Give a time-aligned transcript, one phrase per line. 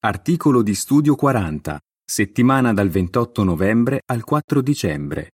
[0.00, 5.32] Articolo di studio 40, settimana dal 28 novembre al 4 dicembre.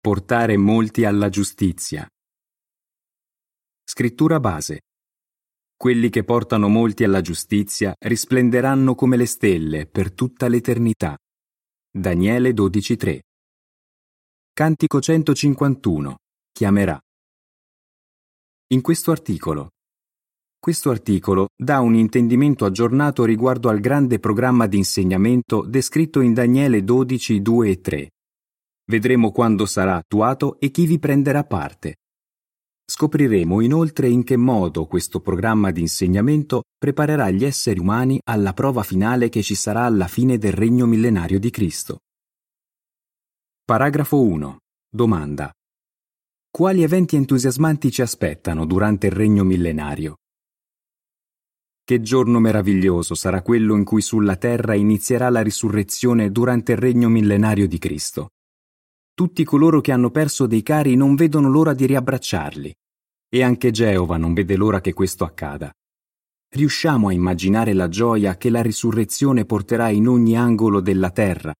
[0.00, 2.04] Portare molti alla giustizia.
[3.84, 4.80] Scrittura base.
[5.76, 11.16] Quelli che portano molti alla giustizia risplenderanno come le stelle per tutta l'eternità.
[11.88, 13.20] Daniele 12.3.
[14.52, 16.16] Cantico 151.
[16.50, 17.00] Chiamerà.
[18.72, 19.68] In questo articolo.
[20.58, 26.82] Questo articolo dà un intendimento aggiornato riguardo al grande programma di insegnamento descritto in Daniele
[26.82, 28.10] 12, 2 e 3.
[28.88, 31.96] Vedremo quando sarà attuato e chi vi prenderà parte.
[32.88, 38.84] Scopriremo inoltre in che modo questo programma di insegnamento preparerà gli esseri umani alla prova
[38.84, 41.98] finale che ci sarà alla fine del regno millenario di Cristo.
[43.64, 44.58] Paragrafo 1.
[44.88, 45.52] Domanda.
[46.48, 50.18] Quali eventi entusiasmanti ci aspettano durante il regno millenario?
[51.88, 57.08] Che giorno meraviglioso sarà quello in cui sulla terra inizierà la risurrezione durante il regno
[57.08, 58.30] millenario di Cristo.
[59.14, 62.74] Tutti coloro che hanno perso dei cari non vedono l'ora di riabbracciarli.
[63.28, 65.72] E anche Geova non vede l'ora che questo accada.
[66.52, 71.54] Riusciamo a immaginare la gioia che la risurrezione porterà in ogni angolo della terra.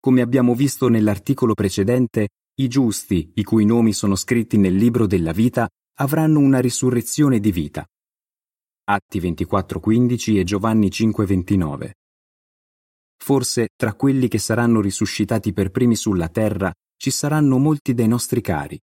[0.00, 5.30] Come abbiamo visto nell'articolo precedente, i giusti, i cui nomi sono scritti nel libro della
[5.30, 5.68] vita,
[5.98, 7.86] avranno una risurrezione di vita.
[8.92, 11.92] Atti 24:15 e Giovanni 5:29.
[13.22, 18.40] Forse tra quelli che saranno risuscitati per primi sulla terra ci saranno molti dei nostri
[18.40, 18.76] cari.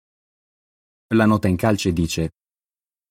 [1.15, 2.33] La nota in calce dice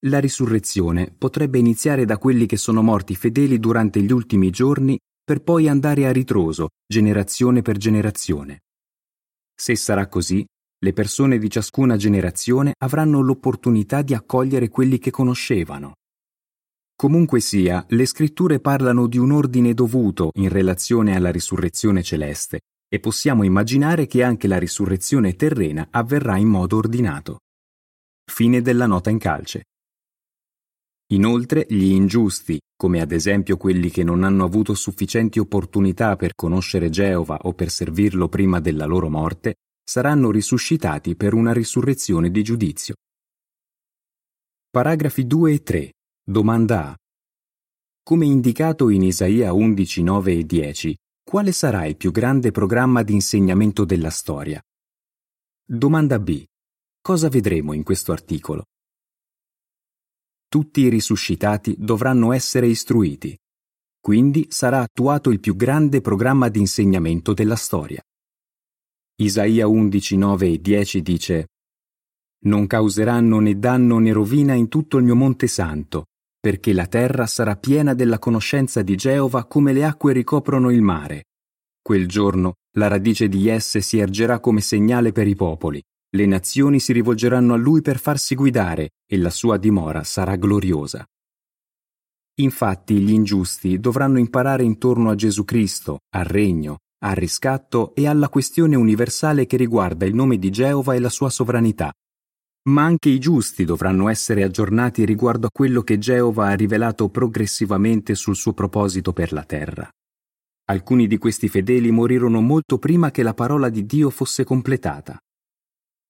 [0.06, 5.42] La risurrezione potrebbe iniziare da quelli che sono morti fedeli durante gli ultimi giorni per
[5.42, 8.61] poi andare a ritroso, generazione per generazione.
[9.53, 10.47] Se sarà così,
[10.78, 15.95] le persone di ciascuna generazione avranno l'opportunità di accogliere quelli che conoscevano.
[16.97, 23.00] Comunque sia, le scritture parlano di un ordine dovuto in relazione alla risurrezione celeste e
[23.00, 27.41] possiamo immaginare che anche la risurrezione terrena avverrà in modo ordinato.
[28.25, 29.65] Fine della nota in calce.
[31.09, 36.88] Inoltre, gli ingiusti, come ad esempio quelli che non hanno avuto sufficienti opportunità per conoscere
[36.88, 42.94] Geova o per servirlo prima della loro morte, saranno risuscitati per una risurrezione di giudizio.
[44.71, 45.93] Paragrafi 2 e 3.
[46.27, 46.97] Domanda A.
[48.03, 53.12] Come indicato in Isaia 11, 9 e 10, quale sarà il più grande programma di
[53.12, 54.59] insegnamento della storia?
[55.62, 56.43] Domanda B.
[57.03, 58.65] Cosa vedremo in questo articolo?
[60.49, 63.39] Tutti i risuscitati dovranno essere istruiti.
[64.01, 68.03] Quindi sarà attuato il più grande programma di insegnamento della storia.
[69.17, 71.49] Isaia 11, 9 e 10 dice
[72.45, 76.06] Non causeranno né danno né rovina in tutto il mio monte santo,
[76.44, 81.28] perché la terra sarà piena della conoscenza di Geova come le acque ricoprono il mare.
[81.81, 85.82] Quel giorno la radice di esse si ergerà come segnale per i popoli,
[86.15, 91.03] le nazioni si rivolgeranno a lui per farsi guidare e la sua dimora sarà gloriosa.
[92.41, 98.28] Infatti gli ingiusti dovranno imparare intorno a Gesù Cristo, al regno, al riscatto e alla
[98.28, 101.91] questione universale che riguarda il nome di Geova e la sua sovranità.
[102.69, 108.14] Ma anche i giusti dovranno essere aggiornati riguardo a quello che Geova ha rivelato progressivamente
[108.14, 109.88] sul suo proposito per la terra.
[110.66, 115.19] Alcuni di questi fedeli morirono molto prima che la parola di Dio fosse completata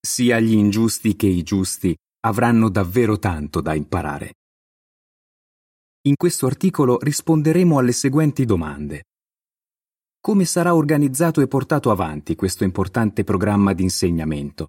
[0.05, 4.35] sia gli ingiusti che i giusti avranno davvero tanto da imparare.
[6.03, 9.05] In questo articolo risponderemo alle seguenti domande.
[10.21, 14.69] Come sarà organizzato e portato avanti questo importante programma di insegnamento?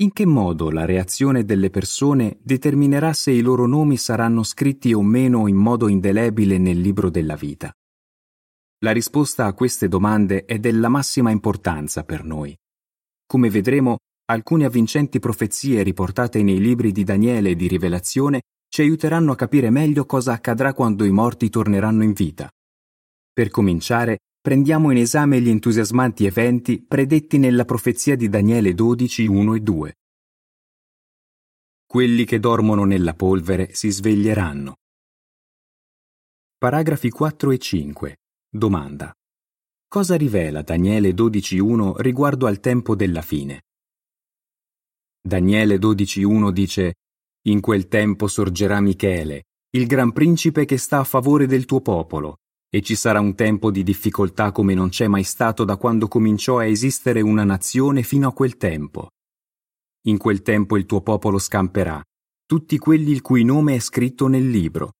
[0.00, 5.02] In che modo la reazione delle persone determinerà se i loro nomi saranno scritti o
[5.02, 7.72] meno in modo indelebile nel libro della vita?
[8.84, 12.56] La risposta a queste domande è della massima importanza per noi.
[13.26, 19.32] Come vedremo, alcune avvincenti profezie riportate nei libri di Daniele e di Rivelazione ci aiuteranno
[19.32, 22.48] a capire meglio cosa accadrà quando i morti torneranno in vita.
[23.32, 24.18] Per cominciare,
[24.48, 29.94] prendiamo in esame gli entusiasmanti eventi predetti nella profezia di Daniele 12, 1 e 2.
[31.84, 34.76] Quelli che dormono nella polvere si sveglieranno.
[36.56, 38.16] Paragrafi 4 e 5.
[38.48, 39.12] Domanda.
[39.86, 43.64] Cosa rivela Daniele 12.1 riguardo al tempo della fine?
[45.20, 46.94] Daniele 12.1 dice
[47.48, 49.42] In quel tempo sorgerà Michele,
[49.72, 52.38] il gran principe che sta a favore del tuo popolo,
[52.70, 56.58] e ci sarà un tempo di difficoltà come non c'è mai stato da quando cominciò
[56.58, 59.08] a esistere una nazione fino a quel tempo.
[60.02, 62.02] In quel tempo il tuo popolo scamperà,
[62.44, 64.92] tutti quelli il cui nome è scritto nel libro.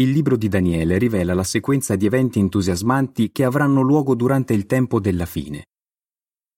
[0.00, 4.64] il libro di Daniele rivela la sequenza di eventi entusiasmanti che avranno luogo durante il
[4.64, 5.66] tempo della fine.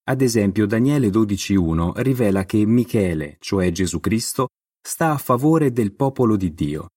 [0.04, 4.48] Ad esempio, Daniele 12.1 rivela che Michele, cioè Gesù Cristo,
[4.80, 6.90] sta a favore del popolo di Dio.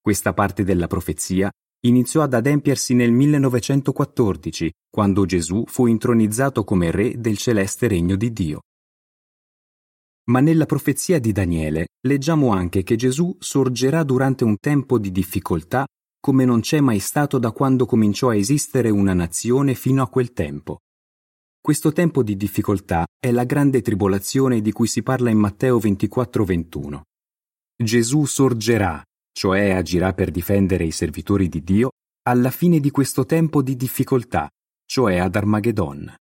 [0.00, 1.50] Questa parte della profezia
[1.86, 8.32] iniziò ad adempiersi nel 1914, quando Gesù fu intronizzato come re del celeste regno di
[8.32, 8.60] Dio.
[10.30, 15.86] Ma nella profezia di Daniele leggiamo anche che Gesù sorgerà durante un tempo di difficoltà
[16.20, 20.32] come non c'è mai stato da quando cominciò a esistere una nazione fino a quel
[20.32, 20.80] tempo.
[21.60, 27.00] Questo tempo di difficoltà è la grande tribolazione di cui si parla in Matteo 24-21.
[27.82, 29.02] Gesù sorgerà,
[29.40, 31.92] cioè agirà per difendere i servitori di Dio,
[32.28, 34.50] alla fine di questo tempo di difficoltà,
[34.84, 36.14] cioè ad Armageddon.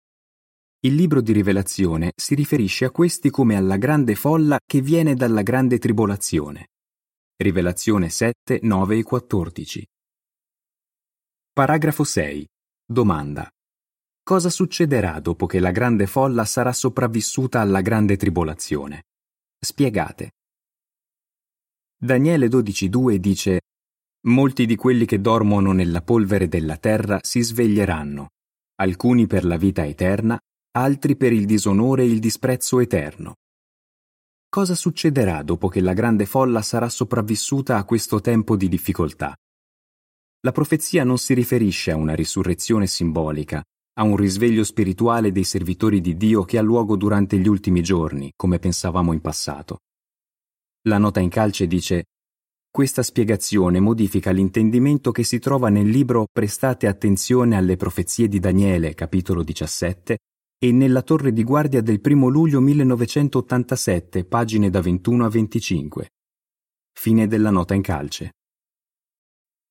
[0.81, 5.41] Il libro di Rivelazione si riferisce a questi come alla grande folla che viene dalla
[5.41, 6.67] grande tribolazione.
[7.43, 9.87] Rivelazione 7, 9 e 14.
[11.55, 12.47] Paragrafo 6.
[12.85, 13.51] Domanda.
[14.23, 19.05] Cosa succederà dopo che la grande folla sarà sopravvissuta alla grande tribolazione?
[19.59, 20.33] Spiegate.
[21.99, 23.61] Daniele 12.2 dice
[24.27, 28.33] Molti di quelli che dormono nella polvere della terra si sveglieranno,
[28.83, 30.39] alcuni per la vita eterna,
[30.73, 33.37] altri per il disonore e il disprezzo eterno.
[34.47, 39.35] Cosa succederà dopo che la grande folla sarà sopravvissuta a questo tempo di difficoltà?
[40.41, 43.65] La profezia non si riferisce a una risurrezione simbolica,
[43.95, 48.31] a un risveglio spirituale dei servitori di Dio che ha luogo durante gli ultimi giorni,
[48.37, 49.79] come pensavamo in passato.
[50.87, 52.05] La nota in calce dice
[52.71, 58.95] questa spiegazione modifica l'intendimento che si trova nel libro Prestate attenzione alle profezie di Daniele,
[58.95, 60.19] capitolo 17,
[60.59, 66.11] e nella torre di guardia del 1 luglio 1987, pagine da 21 a 25.
[66.93, 68.33] Fine della nota in calce.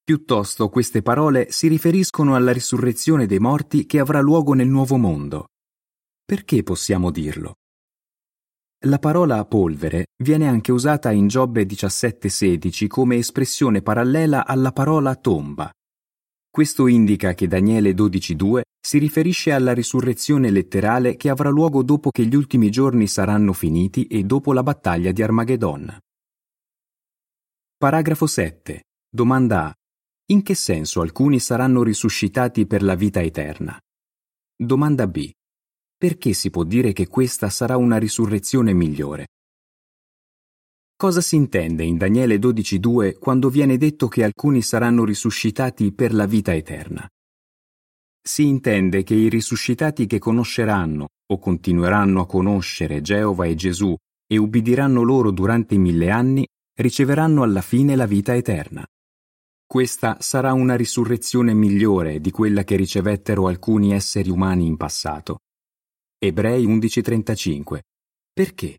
[0.04, 5.48] Piuttosto queste parole si riferiscono alla risurrezione dei morti che avrà luogo nel nuovo mondo.
[6.26, 7.56] Perché possiamo dirlo?
[8.86, 15.72] La parola polvere viene anche usata in Giobbe 17:16 come espressione parallela alla parola tomba.
[16.52, 22.28] Questo indica che Daniele 12.2 si riferisce alla risurrezione letterale che avrà luogo dopo che
[22.28, 25.98] gli ultimi giorni saranno finiti e dopo la battaglia di Armageddon.
[27.78, 28.84] Paragrafo 7.
[29.10, 29.74] Domanda A.
[30.28, 33.80] In che senso alcuni saranno risuscitati per la vita eterna?
[34.56, 35.32] Domanda B.
[35.98, 39.28] Perché si può dire che questa sarà una risurrezione migliore?
[40.98, 46.26] Cosa si intende in Daniele 12.2 quando viene detto che alcuni saranno risuscitati per la
[46.26, 47.08] vita eterna?
[48.22, 53.96] Si intende che i risuscitati che conosceranno o continueranno a conoscere Geova e Gesù
[54.28, 56.46] e ubbidiranno loro durante i mille anni
[56.78, 58.86] riceveranno alla fine la vita eterna.
[59.66, 65.40] Questa sarà una risurrezione migliore di quella che ricevettero alcuni esseri umani in passato.
[66.18, 67.82] Ebrei 11:35.
[68.34, 68.78] Perché?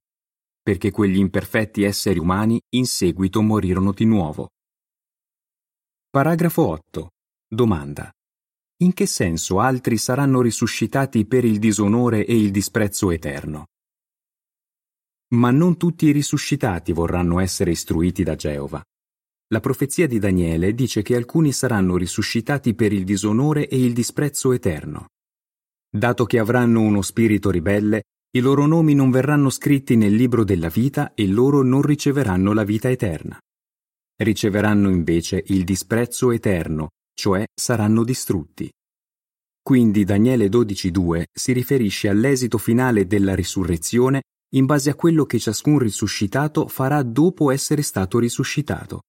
[0.66, 4.48] perché quegli imperfetti esseri umani in seguito morirono di nuovo.
[6.10, 7.10] Paragrafo 8.
[7.46, 8.10] Domanda.
[8.78, 13.66] In che senso altri saranno risuscitati per il disonore e il disprezzo eterno?
[15.34, 18.82] Ma non tutti i risuscitati vorranno essere istruiti da Geova.
[19.52, 24.50] La profezia di Daniele dice che alcuni saranno risuscitati per il disonore e il disprezzo
[24.52, 25.06] eterno.
[25.96, 28.02] Dato che avranno uno spirito ribelle,
[28.36, 32.64] i loro nomi non verranno scritti nel libro della vita e loro non riceveranno la
[32.64, 33.40] vita eterna.
[34.14, 38.70] Riceveranno invece il disprezzo eterno, cioè saranno distrutti.
[39.62, 44.24] Quindi Daniele 12.2 si riferisce all'esito finale della risurrezione
[44.54, 49.00] in base a quello che ciascun risuscitato farà dopo essere stato risuscitato.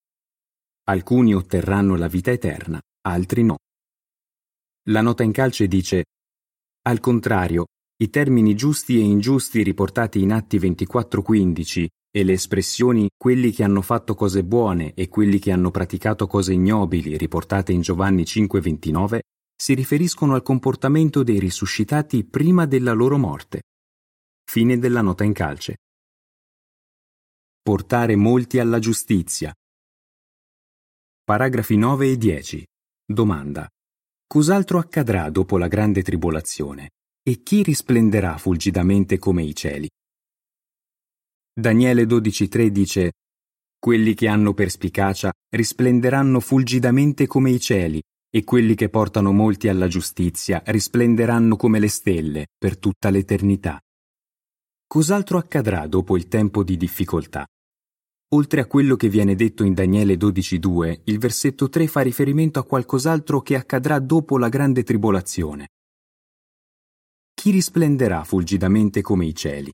[0.85, 3.57] Alcuni otterranno la vita eterna, altri no.
[4.87, 6.05] La nota in calce dice
[6.87, 7.65] Al contrario,
[8.01, 13.81] i termini giusti e ingiusti riportati in Atti 24:15 e le espressioni quelli che hanno
[13.81, 19.19] fatto cose buone e quelli che hanno praticato cose ignobili riportate in Giovanni 5:29
[19.53, 23.63] si riferiscono al comportamento dei risuscitati prima della loro morte.
[24.49, 25.75] Fine della nota in calce.
[27.61, 29.53] Portare molti alla giustizia.
[31.21, 32.65] Paragrafi 9 e 10.
[33.05, 33.67] Domanda.
[34.27, 36.89] Cos'altro accadrà dopo la grande tribolazione?
[37.27, 39.89] e chi risplenderà fulgidamente come i cieli?
[41.53, 43.11] Daniele 12.3 dice
[43.77, 48.01] Quelli che hanno perspicacia risplenderanno fulgidamente come i cieli,
[48.33, 53.77] e quelli che portano molti alla giustizia risplenderanno come le stelle per tutta l'eternità.
[54.87, 57.45] Cos'altro accadrà dopo il tempo di difficoltà?
[58.29, 62.65] Oltre a quello che viene detto in Daniele 12.2, il versetto 3 fa riferimento a
[62.65, 65.69] qualcos'altro che accadrà dopo la grande tribolazione.
[67.33, 69.71] Chi risplenderà fulgidamente come i cieli?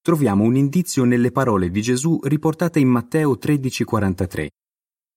[0.00, 4.48] Troviamo un indizio nelle parole di Gesù riportate in Matteo 13:43.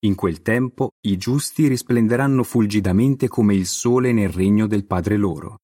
[0.05, 5.57] In quel tempo i giusti risplenderanno fulgidamente come il sole nel regno del Padre loro.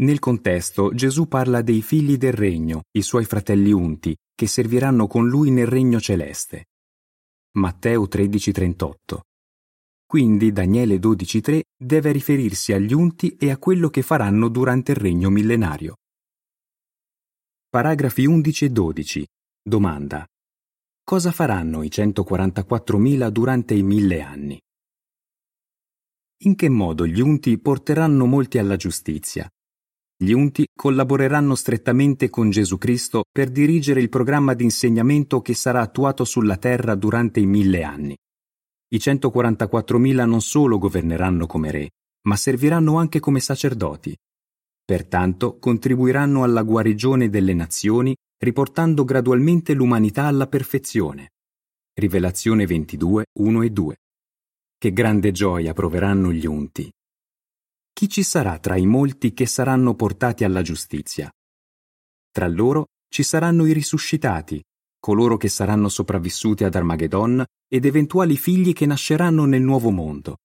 [0.00, 5.28] Nel contesto Gesù parla dei figli del regno, i suoi fratelli unti, che serviranno con
[5.28, 6.68] lui nel regno celeste.
[7.58, 9.20] Matteo 13:38.
[10.06, 15.28] Quindi Daniele 12.3 deve riferirsi agli unti e a quello che faranno durante il regno
[15.28, 15.96] millenario.
[17.68, 19.26] Paragrafi 11 e 12.
[19.62, 20.26] Domanda.
[21.04, 24.58] Cosa faranno i 144.000 durante i mille anni?
[26.44, 29.46] In che modo gli unti porteranno molti alla giustizia?
[30.22, 35.80] Gli unti collaboreranno strettamente con Gesù Cristo per dirigere il programma di insegnamento che sarà
[35.80, 38.14] attuato sulla terra durante i mille anni.
[38.92, 41.90] I 144.000 non solo governeranno come re,
[42.28, 44.14] ma serviranno anche come sacerdoti.
[44.84, 51.30] Pertanto contribuiranno alla guarigione delle nazioni, riportando gradualmente l'umanità alla perfezione.
[51.94, 53.96] Rivelazione 22, 1 e 2.
[54.76, 56.90] Che grande gioia proveranno gli unti.
[57.92, 61.30] Chi ci sarà tra i molti che saranno portati alla giustizia?
[62.30, 64.62] Tra loro ci saranno i risuscitati,
[65.00, 70.36] coloro che saranno sopravvissuti ad Armageddon ed eventuali figli che nasceranno nel nuovo mondo.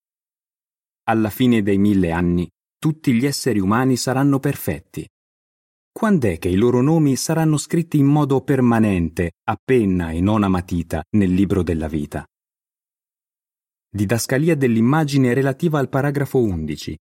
[1.04, 2.48] Alla fine dei mille anni,
[2.78, 5.06] tutti gli esseri umani saranno perfetti.
[5.92, 10.48] Quand'è che i loro nomi saranno scritti in modo permanente, a penna e non a
[10.48, 12.26] matita, nel libro della vita?
[13.88, 16.96] Didascalia dell'immagine relativa al paragrafo 11.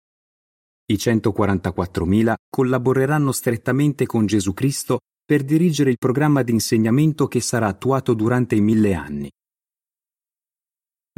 [0.86, 7.68] I 144.000 collaboreranno strettamente con Gesù Cristo per dirigere il programma di insegnamento che sarà
[7.68, 9.30] attuato durante i mille anni.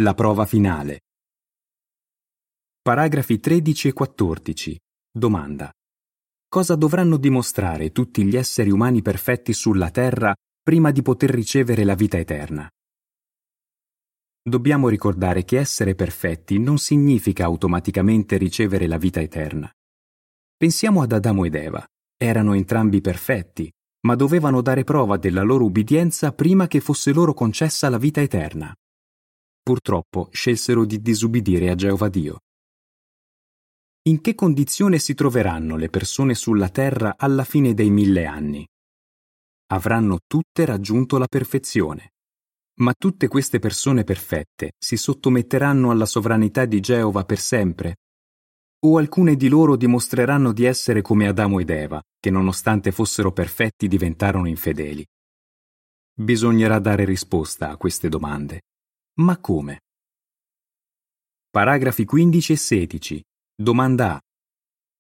[0.01, 1.01] La prova finale.
[2.83, 4.79] Paragrafi 13 e 14.
[5.11, 5.73] Domanda.
[6.49, 11.95] Cosa dovranno dimostrare tutti gli esseri umani perfetti sulla Terra prima di poter ricevere la
[11.95, 12.69] vita eterna?
[14.47, 19.73] Dobbiamo ricordare che essere perfetti non significa automaticamente ricevere la vita eterna.
[20.55, 21.83] Pensiamo ad Adamo ed Eva.
[22.15, 23.73] Erano entrambi perfetti,
[24.07, 28.75] ma dovevano dare prova della loro ubbidienza prima che fosse loro concessa la vita eterna.
[29.63, 32.41] Purtroppo scelsero di disubbidire a Geova Dio.
[34.09, 38.69] In che condizione si troveranno le persone sulla terra alla fine dei mille anni?
[39.69, 42.11] Avranno tutte raggiunto la perfezione.
[42.81, 47.97] Ma tutte queste persone perfette si sottometteranno alla sovranità di Geova per sempre
[48.85, 53.89] o alcune di loro dimostreranno di essere come Adamo ed Eva, che nonostante fossero perfetti
[53.89, 55.05] diventarono infedeli.
[56.17, 58.61] Bisognerà dare risposta a queste domande.
[59.21, 59.81] Ma come?
[61.51, 63.23] Paragrafi 15 e 16.
[63.57, 64.21] Domanda A.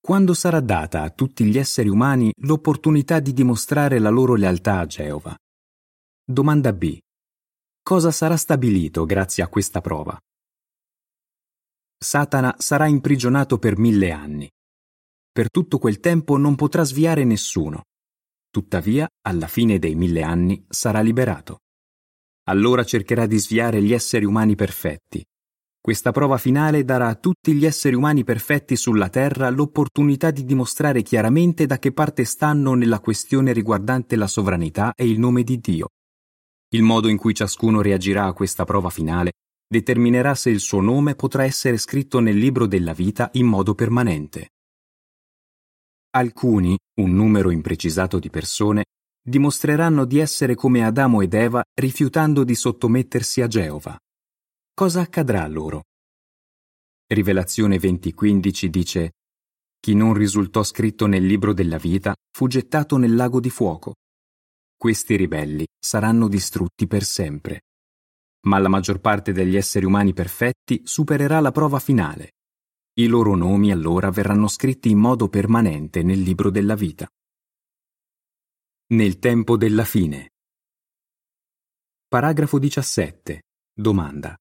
[0.00, 4.86] Quando sarà data a tutti gli esseri umani l'opportunità di dimostrare la loro lealtà a
[4.86, 5.36] Geova?
[6.24, 6.98] Domanda B.
[7.86, 10.18] Cosa sarà stabilito grazie a questa prova?
[12.02, 14.50] Satana sarà imprigionato per mille anni.
[15.30, 17.82] Per tutto quel tempo non potrà sviare nessuno.
[18.48, 21.58] Tuttavia, alla fine dei mille anni sarà liberato.
[22.44, 25.22] Allora cercherà di sviare gli esseri umani perfetti.
[25.78, 31.02] Questa prova finale darà a tutti gli esseri umani perfetti sulla Terra l'opportunità di dimostrare
[31.02, 35.88] chiaramente da che parte stanno nella questione riguardante la sovranità e il nome di Dio.
[36.74, 41.14] Il modo in cui ciascuno reagirà a questa prova finale determinerà se il suo nome
[41.14, 44.50] potrà essere scritto nel libro della vita in modo permanente.
[46.16, 48.86] Alcuni, un numero imprecisato di persone,
[49.22, 53.96] dimostreranno di essere come Adamo ed Eva rifiutando di sottomettersi a Geova.
[54.74, 55.84] Cosa accadrà loro?
[57.06, 59.12] Rivelazione 20:15 dice
[59.78, 63.94] Chi non risultò scritto nel libro della vita fu gettato nel lago di fuoco.
[64.84, 67.62] Questi ribelli saranno distrutti per sempre
[68.44, 72.32] ma la maggior parte degli esseri umani perfetti supererà la prova finale.
[73.00, 77.08] I loro nomi allora verranno scritti in modo permanente nel libro della vita.
[78.88, 80.32] Nel tempo della fine.
[82.06, 83.40] Paragrafo 17.
[83.72, 84.36] Domanda.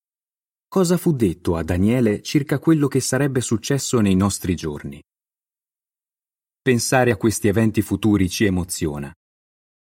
[0.68, 5.02] Cosa fu detto a Daniele circa quello che sarebbe successo nei nostri giorni?
[6.62, 9.10] Pensare a questi eventi futuri ci emoziona.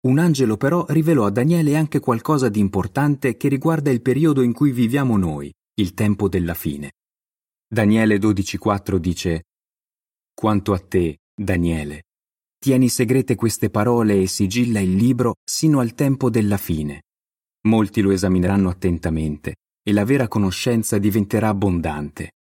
[0.06, 4.54] Un angelo però rivelò a Daniele anche qualcosa di importante che riguarda il periodo in
[4.54, 6.94] cui viviamo noi, il tempo della fine.
[7.68, 9.44] Daniele 12.4 dice
[10.34, 12.04] Quanto a te, Daniele,
[12.60, 17.04] tieni segrete queste parole e sigilla il libro sino al tempo della fine.
[17.68, 22.34] Molti lo esamineranno attentamente e la vera conoscenza diventerà abbondante.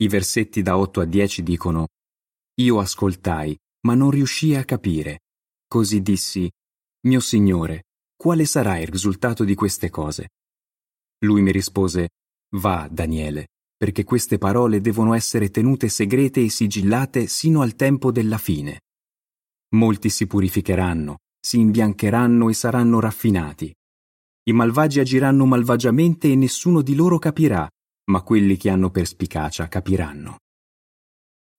[0.00, 1.88] I versetti da 8 a 10 dicono
[2.60, 3.56] Io ascoltai,
[3.86, 5.20] ma non riuscii a capire.
[5.66, 6.48] Così dissi,
[7.08, 7.84] Mio Signore,
[8.16, 10.28] quale sarà il risultato di queste cose?
[11.20, 12.10] Lui mi rispose,
[12.56, 13.46] Va, Daniele,
[13.78, 18.80] perché queste parole devono essere tenute segrete e sigillate sino al tempo della fine.
[19.76, 23.74] Molti si purificheranno, si imbiancheranno e saranno raffinati.
[24.42, 27.66] I malvagi agiranno malvagiamente e nessuno di loro capirà,
[28.10, 30.40] ma quelli che hanno perspicacia capiranno.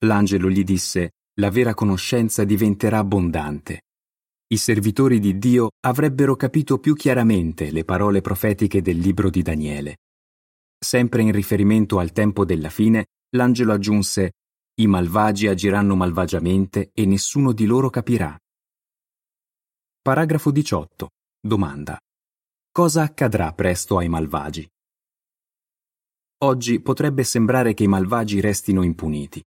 [0.06, 3.82] L'angelo gli disse, la vera conoscenza diventerà abbondante.
[4.52, 9.98] I servitori di Dio avrebbero capito più chiaramente le parole profetiche del libro di Daniele.
[10.76, 14.32] Sempre in riferimento al tempo della fine, l'angelo aggiunse,
[14.82, 18.36] i malvagi agiranno malvagiamente e nessuno di loro capirà.
[20.02, 21.10] Paragrafo 18.
[21.40, 22.00] Domanda.
[22.72, 24.68] Cosa accadrà presto ai malvagi?
[26.40, 29.44] Oggi potrebbe sembrare che i malvagi restino impuniti.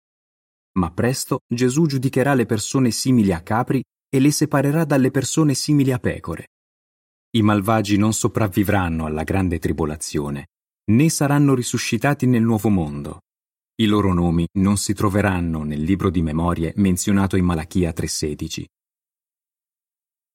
[0.78, 3.84] Ma presto Gesù giudicherà le persone simili a capri
[4.16, 6.48] e le separerà dalle persone simili a pecore.
[7.36, 10.46] I malvagi non sopravvivranno alla grande tribolazione,
[10.90, 13.20] né saranno risuscitati nel nuovo mondo.
[13.74, 18.64] I loro nomi non si troveranno nel libro di memorie menzionato in Malachia 3:16.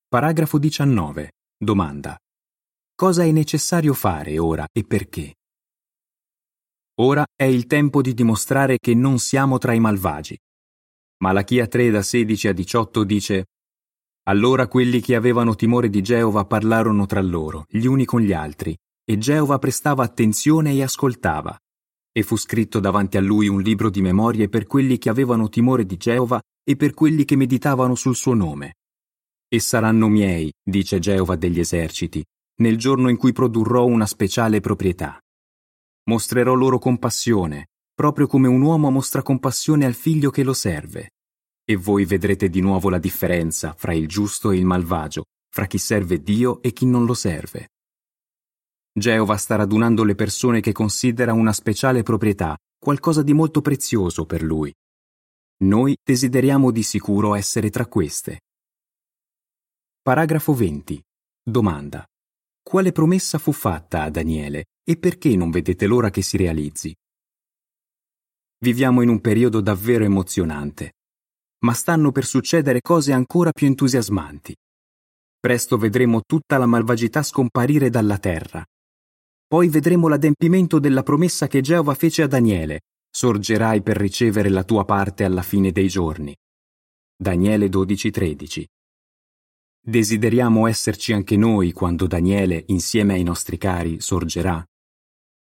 [0.08, 1.32] Paragrafo 19.
[1.58, 2.16] Domanda.
[2.94, 5.34] Cosa è necessario fare ora e perché?
[7.00, 10.38] Ora è il tempo di dimostrare che non siamo tra i malvagi.
[11.24, 13.46] Malachia 3 da 16 a 18 dice
[14.32, 18.74] Allora quelli che avevano timore di Geova parlarono tra loro, gli uni con gli altri,
[19.04, 21.54] e Geova prestava attenzione e ascoltava.
[22.14, 25.86] E fu scritto davanti a lui un libro di memorie per quelli che avevano timore
[25.86, 28.76] di Geova e per quelli che meditavano sul suo nome.
[29.50, 32.24] E saranno miei, dice Geova degli eserciti,
[32.62, 35.20] nel giorno in cui produrrò una speciale proprietà.
[36.06, 41.10] Mostrerò loro compassione, proprio come un uomo mostra compassione al figlio che lo serve.
[41.64, 45.78] E voi vedrete di nuovo la differenza fra il giusto e il malvagio, fra chi
[45.78, 47.70] serve Dio e chi non lo serve.
[48.94, 54.42] Geova sta radunando le persone che considera una speciale proprietà, qualcosa di molto prezioso per
[54.42, 54.74] lui.
[55.64, 58.42] Noi desideriamo di sicuro essere tra queste.
[60.02, 61.02] Paragrafo 20.
[61.44, 62.06] Domanda.
[62.64, 66.94] Quale promessa fu fatta a Daniele e perché non vedete l'ora che si realizzi?
[68.58, 70.94] Viviamo in un periodo davvero emozionante,
[71.66, 74.56] ma stanno per succedere cose ancora più entusiasmanti.
[75.40, 78.64] Presto vedremo tutta la malvagità scomparire dalla terra
[79.52, 82.84] poi vedremo l'adempimento della promessa che Geova fece a Daniele.
[83.14, 86.34] Sorgerai per ricevere la tua parte alla fine dei giorni.
[87.14, 88.64] Daniele 12:13
[89.86, 94.66] Desideriamo esserci anche noi quando Daniele, insieme ai nostri cari, sorgerà?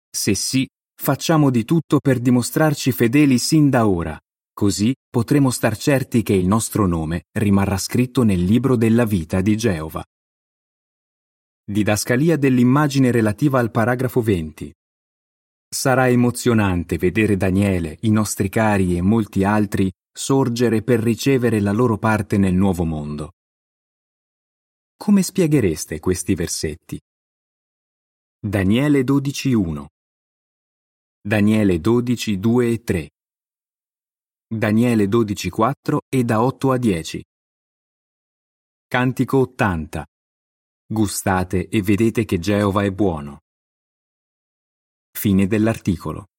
[0.09, 4.19] Se sì, facciamo di tutto per dimostrarci fedeli sin da ora,
[4.53, 9.57] così potremo star certi che il nostro nome rimarrà scritto nel libro della vita di
[9.57, 10.03] Geova.
[11.63, 14.73] Didascalia dell'immagine relativa al paragrafo 20.
[15.73, 21.97] Sarà emozionante vedere Daniele, i nostri cari e molti altri sorgere per ricevere la loro
[21.97, 23.31] parte nel nuovo mondo.
[24.97, 26.99] Come spieghereste questi versetti?
[28.37, 29.85] Daniele 12.1
[31.21, 33.09] Daniele 12.2 e 3
[34.53, 37.23] Daniele 12.4 e da 8 a 10
[38.85, 40.05] Cantico 80
[40.87, 43.39] Gustate e vedete che Geova è buono.
[45.17, 46.30] Fine dell'articolo.